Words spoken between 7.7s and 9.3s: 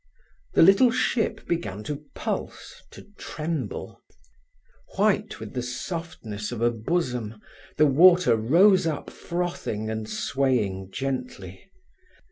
the water rose up